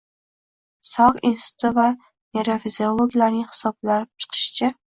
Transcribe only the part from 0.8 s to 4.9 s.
Salk instituti neyrofiziologlarining hisoblab chiqishicha